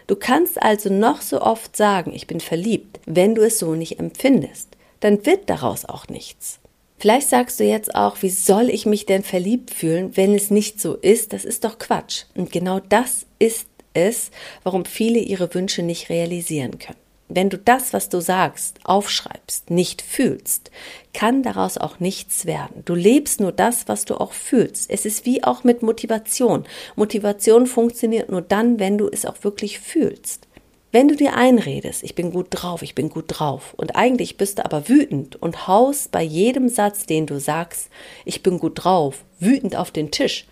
Du 0.07 0.17
kannst 0.17 0.61
also 0.61 0.93
noch 0.93 1.21
so 1.21 1.41
oft 1.41 1.77
sagen, 1.77 2.13
ich 2.15 2.27
bin 2.27 2.41
verliebt, 2.41 3.01
wenn 3.07 3.35
du 3.35 3.43
es 3.43 3.59
so 3.59 3.75
nicht 3.75 3.99
empfindest, 3.99 4.77
dann 5.01 5.25
wird 5.27 5.49
daraus 5.51 5.85
auch 5.85 6.09
nichts. 6.09 6.59
Vielleicht 6.99 7.29
sagst 7.29 7.59
du 7.59 7.65
jetzt 7.65 7.95
auch, 7.97 8.23
wie 8.23 8.31
soll 8.31 8.71
ich 8.71 8.87
mich 8.87 9.07
denn 9.07 9.25
verliebt 9.25 9.71
fühlen, 9.71 10.17
wenn 10.17 10.35
es 10.35 10.51
nicht 10.51 10.81
so 10.81 10.95
ist? 10.95 11.33
Das 11.33 11.45
ist 11.45 11.65
doch 11.65 11.79
Quatsch. 11.79 12.25
Und 12.37 12.53
genau 12.53 12.79
das 12.79 13.27
ist 13.41 13.67
es, 13.93 14.31
warum 14.63 14.85
viele 14.85 15.19
ihre 15.19 15.53
Wünsche 15.55 15.83
nicht 15.83 16.11
realisieren 16.11 16.79
können. 16.79 17.02
Wenn 17.35 17.49
du 17.49 17.57
das, 17.57 17.93
was 17.93 18.09
du 18.11 18.21
sagst, 18.21 18.79
aufschreibst, 18.85 19.71
nicht 19.71 20.03
fühlst, 20.03 20.71
kann 21.15 21.43
daraus 21.43 21.79
auch 21.79 21.99
nichts 21.99 22.45
werden. 22.45 22.83
Du 22.85 22.95
lebst 22.95 23.41
nur 23.41 23.53
das, 23.53 23.89
was 23.89 24.05
du 24.05 24.17
auch 24.17 24.33
fühlst. 24.33 24.91
Es 24.91 25.07
ist 25.07 25.25
wie 25.25 25.43
auch 25.43 25.65
mit 25.65 25.83
Motivation. 25.83 26.65
Motivation 26.95 27.67
funktioniert 27.67 28.31
nur 28.31 28.43
dann, 28.43 28.79
wenn 28.79 28.99
du 28.99 29.09
es 29.09 29.25
auch 29.25 29.43
wirklich 29.43 29.81
fühlst. 29.81 30.47
Wenn 30.91 31.09
du 31.09 31.17
dir 31.17 31.35
einredest, 31.35 32.03
ich 32.03 32.15
bin 32.15 32.33
gut 32.33 32.49
drauf, 32.51 32.83
ich 32.83 32.95
bin 32.95 33.09
gut 33.09 33.25
drauf, 33.29 33.73
und 33.79 33.97
eigentlich 33.97 34.37
bist 34.37 34.59
du 34.59 34.65
aber 34.67 34.91
wütend 34.91 35.41
und 35.41 35.67
haust 35.67 36.13
bei 36.13 36.23
jedem 36.23 36.69
Satz, 36.69 37.07
den 37.07 37.25
du 37.25 37.41
sagst, 37.41 37.89
ich 38.27 38.43
bin 38.43 38.59
gut 38.59 38.85
drauf, 38.85 39.25
wütend 39.41 39.75
auf 39.75 39.91
den 39.91 40.11
Tisch, 40.11 40.47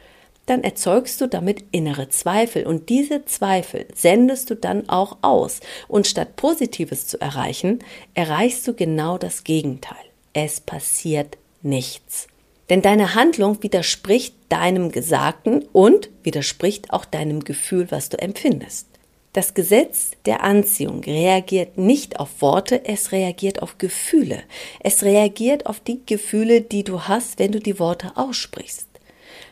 dann 0.51 0.65
erzeugst 0.65 1.21
du 1.21 1.29
damit 1.29 1.65
innere 1.71 2.09
Zweifel 2.09 2.67
und 2.67 2.89
diese 2.89 3.25
Zweifel 3.25 3.87
sendest 3.95 4.51
du 4.51 4.57
dann 4.57 4.89
auch 4.89 5.19
aus. 5.23 5.61
Und 5.87 6.09
statt 6.09 6.35
Positives 6.35 7.07
zu 7.07 7.21
erreichen, 7.21 7.79
erreichst 8.15 8.67
du 8.67 8.75
genau 8.75 9.17
das 9.17 9.45
Gegenteil. 9.45 9.97
Es 10.33 10.61
passiert 10.61 11.39
nichts. 11.63 12.27
Denn 12.69 12.83
deine 12.83 13.15
Handlung 13.15 13.63
widerspricht 13.63 14.35
deinem 14.49 14.91
Gesagten 14.91 15.67
und 15.73 16.11
widerspricht 16.25 16.93
auch 16.93 17.05
deinem 17.05 17.45
Gefühl, 17.45 17.91
was 17.91 18.09
du 18.09 18.19
empfindest. 18.19 18.89
Das 19.33 19.55
Gesetz 19.55 20.11
der 20.27 20.43
Anziehung 20.43 21.05
reagiert 21.05 21.79
nicht 21.79 22.19
auf 22.19 22.43
Worte, 22.43 22.85
es 22.85 23.13
reagiert 23.13 23.63
auf 23.63 23.79
Gefühle. 23.79 24.43
Es 24.81 25.05
reagiert 25.05 25.67
auf 25.67 25.79
die 25.79 26.01
Gefühle, 26.05 26.61
die 26.61 26.83
du 26.83 27.03
hast, 27.03 27.39
wenn 27.39 27.53
du 27.53 27.61
die 27.61 27.79
Worte 27.79 28.17
aussprichst. 28.17 28.90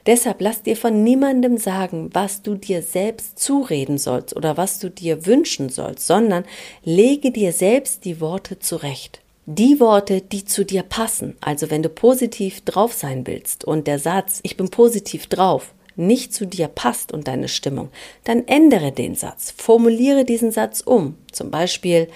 Deshalb 0.08 0.40
lass 0.40 0.62
dir 0.62 0.74
von 0.74 1.04
niemandem 1.04 1.58
sagen, 1.58 2.08
was 2.14 2.40
du 2.40 2.54
dir 2.54 2.80
selbst 2.80 3.38
zureden 3.38 3.98
sollst 3.98 4.34
oder 4.34 4.56
was 4.56 4.78
du 4.78 4.90
dir 4.90 5.26
wünschen 5.26 5.68
sollst, 5.68 6.06
sondern 6.06 6.46
lege 6.82 7.30
dir 7.30 7.52
selbst 7.52 8.06
die 8.06 8.18
Worte 8.18 8.58
zurecht. 8.58 9.20
Die 9.44 9.80
Worte, 9.80 10.22
die 10.22 10.46
zu 10.46 10.64
dir 10.64 10.82
passen, 10.82 11.36
also 11.42 11.70
wenn 11.70 11.82
du 11.82 11.90
positiv 11.90 12.62
drauf 12.62 12.94
sein 12.94 13.26
willst 13.26 13.66
und 13.66 13.86
der 13.86 13.98
Satz, 13.98 14.40
ich 14.44 14.56
bin 14.56 14.70
positiv 14.70 15.26
drauf, 15.26 15.74
nicht 15.94 16.32
zu 16.32 16.46
dir 16.46 16.68
passt 16.68 17.12
und 17.12 17.28
deine 17.28 17.48
Stimmung, 17.48 17.90
dann 18.24 18.48
ändere 18.48 18.92
den 18.92 19.14
Satz, 19.14 19.52
formuliere 19.58 20.24
diesen 20.24 20.52
Satz 20.52 20.80
um. 20.80 21.18
Zum 21.32 21.50
Beispiel, 21.50 22.08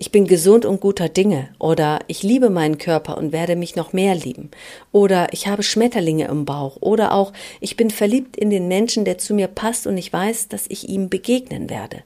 ich 0.00 0.10
bin 0.10 0.26
gesund 0.26 0.64
und 0.64 0.80
guter 0.80 1.10
Dinge 1.10 1.50
oder 1.58 1.98
ich 2.06 2.22
liebe 2.22 2.48
meinen 2.48 2.78
Körper 2.78 3.18
und 3.18 3.32
werde 3.32 3.54
mich 3.54 3.76
noch 3.76 3.92
mehr 3.92 4.14
lieben 4.14 4.50
oder 4.92 5.28
ich 5.32 5.46
habe 5.46 5.62
Schmetterlinge 5.62 6.26
im 6.26 6.46
Bauch 6.46 6.78
oder 6.80 7.12
auch 7.12 7.34
ich 7.60 7.76
bin 7.76 7.90
verliebt 7.90 8.34
in 8.38 8.48
den 8.48 8.66
Menschen, 8.66 9.04
der 9.04 9.18
zu 9.18 9.34
mir 9.34 9.46
passt 9.46 9.86
und 9.86 9.98
ich 9.98 10.10
weiß, 10.10 10.48
dass 10.48 10.64
ich 10.68 10.88
ihm 10.88 11.10
begegnen 11.10 11.68
werde. 11.68 12.02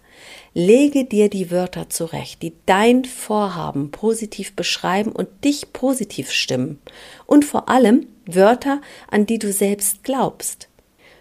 Lege 0.54 1.04
dir 1.04 1.30
die 1.30 1.52
Wörter 1.52 1.88
zurecht, 1.88 2.42
die 2.42 2.54
dein 2.66 3.04
Vorhaben 3.04 3.92
positiv 3.92 4.56
beschreiben 4.56 5.12
und 5.12 5.28
dich 5.44 5.72
positiv 5.72 6.32
stimmen 6.32 6.80
und 7.26 7.44
vor 7.44 7.68
allem 7.68 8.08
Wörter, 8.26 8.80
an 9.08 9.24
die 9.24 9.38
du 9.38 9.52
selbst 9.52 10.02
glaubst. 10.02 10.68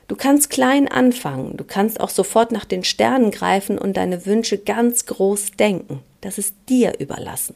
Du 0.07 0.15
kannst 0.15 0.49
klein 0.49 0.87
anfangen, 0.87 1.55
du 1.55 1.65
kannst 1.65 1.99
auch 1.99 2.09
sofort 2.09 2.51
nach 2.51 2.65
den 2.65 2.83
Sternen 2.83 3.29
greifen 3.29 3.77
und 3.77 3.95
deine 3.95 4.25
Wünsche 4.25 4.57
ganz 4.57 5.05
groß 5.05 5.51
denken. 5.51 5.99
Das 6.23 6.37
ist 6.37 6.55
dir 6.69 6.93
überlassen. 6.99 7.55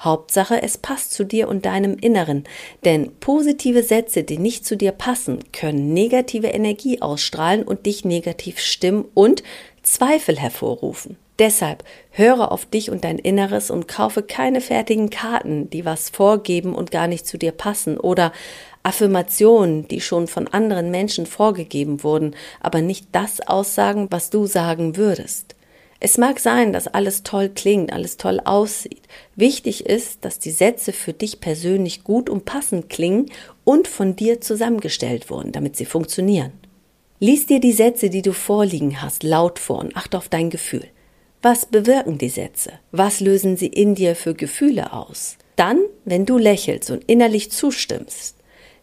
Hauptsache, 0.00 0.62
es 0.62 0.78
passt 0.78 1.12
zu 1.12 1.24
dir 1.24 1.48
und 1.48 1.66
deinem 1.66 1.98
Inneren, 1.98 2.44
denn 2.86 3.12
positive 3.20 3.82
Sätze, 3.82 4.22
die 4.22 4.38
nicht 4.38 4.64
zu 4.64 4.74
dir 4.74 4.92
passen, 4.92 5.40
können 5.52 5.92
negative 5.92 6.46
Energie 6.46 7.02
ausstrahlen 7.02 7.62
und 7.62 7.84
dich 7.84 8.06
negativ 8.06 8.58
stimmen 8.58 9.04
und 9.12 9.42
Zweifel 9.82 10.38
hervorrufen. 10.38 11.18
Deshalb 11.38 11.84
höre 12.10 12.50
auf 12.50 12.64
dich 12.64 12.90
und 12.90 13.04
dein 13.04 13.18
Inneres 13.18 13.70
und 13.70 13.86
kaufe 13.86 14.22
keine 14.22 14.62
fertigen 14.62 15.10
Karten, 15.10 15.68
die 15.68 15.84
was 15.84 16.08
vorgeben 16.08 16.74
und 16.74 16.90
gar 16.90 17.06
nicht 17.06 17.26
zu 17.26 17.36
dir 17.36 17.52
passen 17.52 17.98
oder 17.98 18.32
Affirmationen, 18.82 19.86
die 19.88 20.00
schon 20.00 20.26
von 20.26 20.48
anderen 20.48 20.90
Menschen 20.90 21.26
vorgegeben 21.26 22.02
wurden, 22.02 22.34
aber 22.60 22.80
nicht 22.80 23.08
das 23.12 23.42
aussagen, 23.42 24.06
was 24.10 24.30
du 24.30 24.46
sagen 24.46 24.96
würdest. 24.96 25.54
Es 26.02 26.16
mag 26.16 26.40
sein, 26.40 26.72
dass 26.72 26.88
alles 26.88 27.22
toll 27.24 27.50
klingt, 27.50 27.92
alles 27.92 28.16
toll 28.16 28.40
aussieht. 28.42 29.02
Wichtig 29.36 29.84
ist, 29.84 30.24
dass 30.24 30.38
die 30.38 30.50
Sätze 30.50 30.94
für 30.94 31.12
dich 31.12 31.40
persönlich 31.40 32.04
gut 32.04 32.30
und 32.30 32.46
passend 32.46 32.88
klingen 32.88 33.26
und 33.64 33.86
von 33.86 34.16
dir 34.16 34.40
zusammengestellt 34.40 35.28
wurden, 35.28 35.52
damit 35.52 35.76
sie 35.76 35.84
funktionieren. 35.84 36.52
Lies 37.18 37.44
dir 37.44 37.60
die 37.60 37.74
Sätze, 37.74 38.08
die 38.08 38.22
du 38.22 38.32
vorliegen 38.32 39.02
hast, 39.02 39.22
laut 39.22 39.58
vor 39.58 39.78
und 39.78 39.94
achte 39.94 40.16
auf 40.16 40.30
dein 40.30 40.48
Gefühl. 40.48 40.86
Was 41.42 41.66
bewirken 41.66 42.16
die 42.16 42.30
Sätze? 42.30 42.72
Was 42.92 43.20
lösen 43.20 43.58
sie 43.58 43.66
in 43.66 43.94
dir 43.94 44.16
für 44.16 44.32
Gefühle 44.34 44.94
aus? 44.94 45.36
Dann, 45.56 45.80
wenn 46.06 46.24
du 46.24 46.38
lächelst 46.38 46.90
und 46.90 47.04
innerlich 47.04 47.50
zustimmst, 47.50 48.36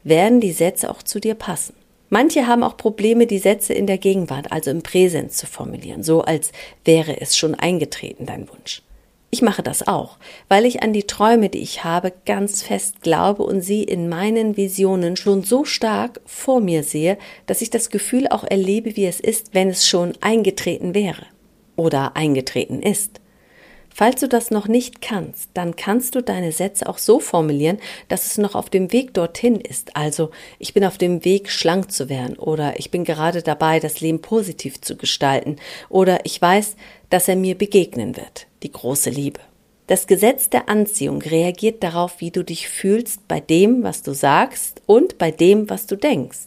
werden 0.03 0.39
die 0.39 0.51
Sätze 0.51 0.91
auch 0.91 1.01
zu 1.01 1.19
dir 1.19 1.33
passen. 1.33 1.73
Manche 2.09 2.47
haben 2.47 2.63
auch 2.63 2.77
Probleme, 2.77 3.27
die 3.27 3.37
Sätze 3.37 3.73
in 3.73 3.85
der 3.85 3.97
Gegenwart, 3.97 4.51
also 4.51 4.71
im 4.71 4.81
Präsens 4.81 5.35
zu 5.37 5.45
formulieren, 5.45 6.03
so 6.03 6.21
als 6.21 6.51
wäre 6.85 7.19
es 7.19 7.35
schon 7.35 7.53
eingetreten, 7.55 8.25
dein 8.25 8.47
Wunsch. 8.49 8.81
Ich 9.29 9.41
mache 9.41 9.61
das 9.61 9.85
auch, 9.89 10.17
weil 10.47 10.65
ich 10.65 10.83
an 10.83 10.93
die 10.93 11.03
Träume, 11.03 11.49
die 11.49 11.57
ich 11.57 11.83
habe, 11.83 12.13
ganz 12.25 12.63
fest 12.63 13.01
glaube 13.01 13.43
und 13.43 13.59
sie 13.59 13.83
in 13.83 14.07
meinen 14.07 14.55
Visionen 14.55 15.17
schon 15.17 15.43
so 15.43 15.65
stark 15.65 16.21
vor 16.25 16.61
mir 16.61 16.83
sehe, 16.83 17.17
dass 17.45 17.61
ich 17.61 17.69
das 17.69 17.89
Gefühl 17.89 18.27
auch 18.29 18.45
erlebe, 18.45 18.95
wie 18.95 19.05
es 19.05 19.19
ist, 19.19 19.53
wenn 19.53 19.69
es 19.69 19.85
schon 19.85 20.13
eingetreten 20.21 20.95
wäre 20.95 21.25
oder 21.75 22.15
eingetreten 22.15 22.81
ist. 22.81 23.19
Falls 23.99 24.21
du 24.21 24.27
das 24.27 24.51
noch 24.51 24.67
nicht 24.67 25.01
kannst, 25.01 25.49
dann 25.55 25.75
kannst 25.75 26.13
du 26.13 26.21
deine 26.21 26.51
Sätze 26.51 26.87
auch 26.87 26.99
so 26.99 27.19
formulieren, 27.19 27.79
dass 28.09 28.27
es 28.27 28.37
noch 28.37 28.53
auf 28.53 28.69
dem 28.69 28.93
Weg 28.93 29.15
dorthin 29.15 29.59
ist. 29.59 29.95
Also, 29.95 30.29
ich 30.59 30.75
bin 30.75 30.85
auf 30.85 30.99
dem 30.99 31.25
Weg, 31.25 31.49
schlank 31.49 31.91
zu 31.91 32.07
werden 32.07 32.37
oder 32.37 32.79
ich 32.79 32.91
bin 32.91 33.05
gerade 33.05 33.41
dabei, 33.41 33.79
das 33.79 33.99
Leben 33.99 34.21
positiv 34.21 34.79
zu 34.81 34.97
gestalten 34.97 35.55
oder 35.89 36.19
ich 36.25 36.39
weiß, 36.39 36.75
dass 37.09 37.27
er 37.27 37.37
mir 37.37 37.57
begegnen 37.57 38.15
wird, 38.15 38.45
die 38.61 38.71
große 38.71 39.09
Liebe. 39.09 39.39
Das 39.87 40.05
Gesetz 40.05 40.51
der 40.51 40.69
Anziehung 40.69 41.19
reagiert 41.23 41.81
darauf, 41.81 42.21
wie 42.21 42.29
du 42.29 42.43
dich 42.43 42.69
fühlst 42.69 43.27
bei 43.27 43.39
dem, 43.39 43.81
was 43.81 44.03
du 44.03 44.13
sagst 44.13 44.83
und 44.85 45.17
bei 45.17 45.31
dem, 45.31 45.71
was 45.71 45.87
du 45.87 45.95
denkst. 45.95 46.37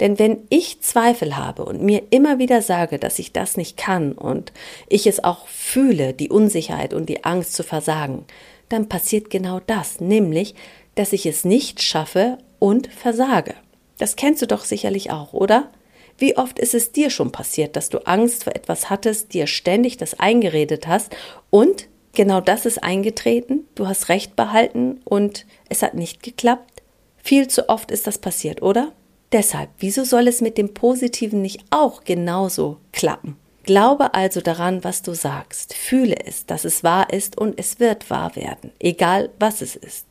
Denn 0.00 0.18
wenn 0.18 0.38
ich 0.48 0.80
Zweifel 0.80 1.36
habe 1.36 1.64
und 1.64 1.82
mir 1.82 2.02
immer 2.10 2.38
wieder 2.38 2.62
sage, 2.62 2.98
dass 2.98 3.18
ich 3.18 3.32
das 3.32 3.56
nicht 3.56 3.76
kann 3.76 4.12
und 4.12 4.52
ich 4.88 5.06
es 5.06 5.22
auch 5.22 5.46
fühle, 5.46 6.12
die 6.12 6.30
Unsicherheit 6.30 6.92
und 6.94 7.08
die 7.08 7.24
Angst 7.24 7.54
zu 7.54 7.62
versagen, 7.62 8.24
dann 8.68 8.88
passiert 8.88 9.30
genau 9.30 9.60
das, 9.66 10.00
nämlich, 10.00 10.54
dass 10.94 11.12
ich 11.12 11.26
es 11.26 11.44
nicht 11.44 11.82
schaffe 11.82 12.38
und 12.58 12.88
versage. 12.88 13.54
Das 13.98 14.16
kennst 14.16 14.42
du 14.42 14.46
doch 14.46 14.64
sicherlich 14.64 15.10
auch, 15.10 15.32
oder? 15.32 15.70
Wie 16.18 16.36
oft 16.36 16.58
ist 16.58 16.74
es 16.74 16.92
dir 16.92 17.10
schon 17.10 17.32
passiert, 17.32 17.76
dass 17.76 17.88
du 17.88 18.06
Angst 18.06 18.44
vor 18.44 18.54
etwas 18.54 18.90
hattest, 18.90 19.32
dir 19.34 19.46
ständig 19.46 19.96
das 19.96 20.18
eingeredet 20.18 20.86
hast 20.86 21.14
und 21.50 21.88
genau 22.12 22.40
das 22.40 22.66
ist 22.66 22.82
eingetreten, 22.82 23.66
du 23.74 23.86
hast 23.86 24.08
Recht 24.08 24.36
behalten 24.36 25.00
und 25.04 25.46
es 25.68 25.82
hat 25.82 25.94
nicht 25.94 26.22
geklappt? 26.22 26.82
Viel 27.22 27.48
zu 27.48 27.68
oft 27.68 27.90
ist 27.90 28.06
das 28.06 28.18
passiert, 28.18 28.62
oder? 28.62 28.92
Deshalb, 29.32 29.70
wieso 29.78 30.04
soll 30.04 30.28
es 30.28 30.42
mit 30.42 30.58
dem 30.58 30.74
Positiven 30.74 31.40
nicht 31.40 31.64
auch 31.70 32.04
genauso 32.04 32.76
klappen? 32.92 33.36
Glaube 33.64 34.12
also 34.12 34.40
daran, 34.40 34.84
was 34.84 35.02
du 35.02 35.14
sagst. 35.14 35.72
Fühle 35.74 36.16
es, 36.26 36.44
dass 36.46 36.64
es 36.64 36.84
wahr 36.84 37.12
ist 37.12 37.38
und 37.38 37.58
es 37.58 37.80
wird 37.80 38.10
wahr 38.10 38.36
werden, 38.36 38.72
egal 38.78 39.30
was 39.38 39.62
es 39.62 39.76
ist. 39.76 40.06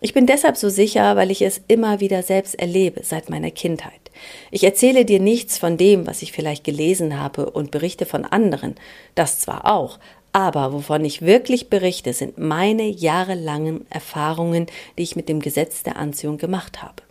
Ich 0.00 0.12
bin 0.12 0.26
deshalb 0.26 0.56
so 0.56 0.68
sicher, 0.68 1.16
weil 1.16 1.30
ich 1.30 1.42
es 1.42 1.62
immer 1.68 2.00
wieder 2.00 2.24
selbst 2.24 2.56
erlebe 2.56 3.04
seit 3.04 3.30
meiner 3.30 3.52
Kindheit. 3.52 4.10
Ich 4.50 4.64
erzähle 4.64 5.04
dir 5.04 5.20
nichts 5.20 5.58
von 5.58 5.76
dem, 5.76 6.06
was 6.08 6.22
ich 6.22 6.32
vielleicht 6.32 6.64
gelesen 6.64 7.18
habe 7.18 7.50
und 7.50 7.70
berichte 7.70 8.04
von 8.04 8.24
anderen, 8.24 8.74
das 9.14 9.38
zwar 9.38 9.72
auch, 9.72 10.00
aber 10.32 10.72
wovon 10.72 11.04
ich 11.04 11.22
wirklich 11.22 11.70
berichte, 11.70 12.12
sind 12.12 12.36
meine 12.36 12.84
jahrelangen 12.84 13.86
Erfahrungen, 13.90 14.66
die 14.98 15.04
ich 15.04 15.14
mit 15.14 15.28
dem 15.28 15.40
Gesetz 15.40 15.84
der 15.84 15.96
Anziehung 15.96 16.36
gemacht 16.36 16.82
habe. 16.82 17.02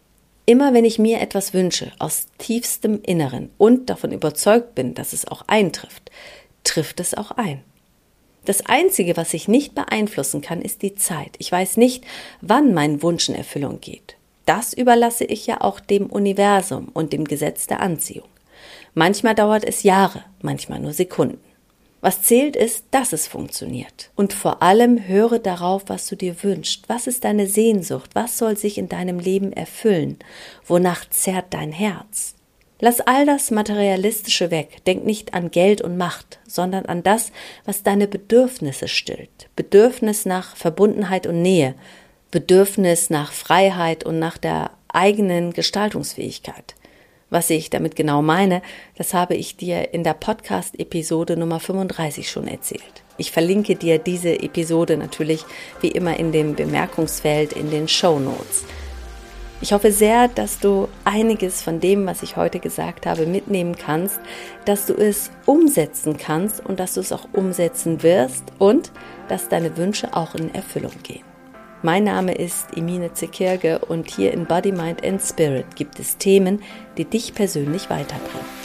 Immer 0.46 0.74
wenn 0.74 0.86
ich 0.86 1.00
mir 1.00 1.22
etwas 1.22 1.54
wünsche, 1.54 1.92
aus 2.00 2.28
tiefstem 2.38 3.02
Inneren 3.04 3.52
und 3.58 3.90
davon 3.90 4.12
überzeugt 4.12 4.76
bin, 4.76 4.94
dass 4.94 5.14
es 5.14 5.28
auch 5.28 5.44
eintrifft, 5.48 6.12
trifft 6.64 7.00
es 7.00 7.14
auch 7.14 7.32
ein. 7.32 7.64
Das 8.46 8.66
Einzige, 8.66 9.18
was 9.18 9.34
ich 9.36 9.48
nicht 9.48 9.76
beeinflussen 9.76 10.42
kann, 10.42 10.62
ist 10.62 10.82
die 10.82 10.96
Zeit. 10.96 11.36
Ich 11.38 11.52
weiß 11.52 11.78
nicht, 11.78 12.04
wann 12.42 12.74
mein 12.74 13.04
Wunsch 13.04 13.30
in 13.30 13.36
Erfüllung 13.36 13.80
geht. 13.82 14.16
Das 14.48 14.74
überlasse 14.74 15.26
ich 15.26 15.46
ja 15.46 15.62
auch 15.62 15.80
dem 15.80 16.08
Universum 16.08 16.90
und 16.94 17.14
dem 17.14 17.26
Gesetz 17.26 17.68
der 17.68 17.82
Anziehung. 17.82 18.28
Manchmal 18.96 19.36
dauert 19.36 19.64
es 19.64 19.84
Jahre, 19.84 20.24
manchmal 20.42 20.80
nur 20.80 20.94
Sekunden. 20.94 21.51
Was 22.02 22.24
zählt 22.24 22.56
ist, 22.56 22.86
dass 22.90 23.14
es 23.14 23.28
funktioniert. 23.28 24.10
Und 24.16 24.34
vor 24.34 24.64
allem 24.64 25.08
höre 25.08 25.38
darauf, 25.38 25.84
was 25.86 26.08
du 26.08 26.16
dir 26.16 26.42
wünschst. 26.44 26.90
Was 26.90 27.06
ist 27.06 27.24
deine 27.24 27.46
Sehnsucht? 27.46 28.12
Was 28.16 28.40
soll 28.40 28.58
sich 28.58 28.80
in 28.80 28.90
deinem 28.90 29.20
Leben 29.20 29.54
erfüllen? 29.54 30.18
Wonach 30.66 31.08
zerrt 31.12 31.54
dein 31.54 31.72
Herz? 31.72 32.34
Lass 32.80 33.00
all 33.00 33.28
das 33.28 33.52
Materialistische 33.52 34.50
weg. 34.50 34.84
Denk 34.86 35.06
nicht 35.06 35.36
an 35.36 35.52
Geld 35.52 35.82
und 35.82 35.98
Macht, 35.98 36.40
sondern 36.48 36.88
an 36.88 37.04
das, 37.04 37.32
was 37.66 37.84
deine 37.84 38.08
Bedürfnisse 38.08 38.88
stillt. 38.88 39.50
Bedürfnis 39.56 40.26
nach 40.26 40.56
Verbundenheit 40.56 41.28
und 41.28 41.44
Nähe. 41.44 41.76
Bedürfnis 42.32 43.12
nach 43.12 43.32
Freiheit 43.32 44.04
und 44.04 44.18
nach 44.18 44.40
der 44.40 44.72
eigenen 44.88 45.54
Gestaltungsfähigkeit. 45.54 46.74
Was 47.32 47.50
ich 47.50 47.70
damit 47.70 47.96
genau 47.96 48.22
meine, 48.22 48.62
das 48.98 49.14
habe 49.14 49.36
ich 49.36 49.56
dir 49.56 49.94
in 49.94 50.04
der 50.04 50.16
Podcast-Episode 50.16 51.38
Nummer 51.38 51.62
35 51.62 52.30
schon 52.30 52.46
erzählt. 52.46 53.04
Ich 53.18 53.32
verlinke 53.32 53.78
dir 53.78 54.00
diese 54.00 54.44
Episode 54.44 54.98
natürlich 54.98 55.46
wie 55.80 55.88
immer 55.88 56.20
in 56.20 56.34
dem 56.34 56.56
Bemerkungsfeld 56.56 57.54
in 57.54 57.72
den 57.72 57.88
Show 57.88 58.20
Notes. 58.20 58.66
Ich 59.62 59.72
hoffe 59.72 59.94
sehr, 59.94 60.28
dass 60.28 60.60
du 60.60 60.90
einiges 61.06 61.62
von 61.62 61.80
dem, 61.80 62.06
was 62.06 62.22
ich 62.22 62.36
heute 62.36 62.60
gesagt 62.60 63.06
habe, 63.06 63.26
mitnehmen 63.26 63.78
kannst, 63.78 64.20
dass 64.66 64.86
du 64.86 64.94
es 64.94 65.32
umsetzen 65.46 66.18
kannst 66.18 66.60
und 66.66 66.82
dass 66.82 66.96
du 66.96 67.00
es 67.00 67.14
auch 67.14 67.30
umsetzen 67.32 68.04
wirst 68.04 68.44
und 68.60 68.92
dass 69.30 69.48
deine 69.48 69.78
Wünsche 69.78 70.18
auch 70.18 70.36
in 70.36 70.54
Erfüllung 70.54 70.92
gehen. 71.04 71.31
Mein 71.84 72.04
Name 72.04 72.36
ist 72.36 72.78
Emine 72.78 73.12
Zekirge 73.14 73.80
und 73.80 74.08
hier 74.12 74.34
in 74.34 74.46
Body, 74.46 74.72
Mind 74.72 75.04
and 75.04 75.20
Spirit 75.20 75.76
gibt 75.76 76.00
es 76.00 76.16
Themen, 76.18 76.62
die 76.96 77.06
dich 77.06 77.34
persönlich 77.34 77.90
weiterbringen. 77.90 78.61